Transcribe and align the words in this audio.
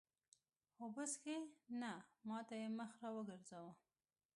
اوبه 0.81 1.03
څښې؟ 1.11 1.35
نه، 1.79 1.91
ما 2.27 2.37
ته 2.47 2.53
یې 2.61 2.67
مخ 2.77 2.91
را 3.01 3.09
وګرځاوه. 3.15 3.73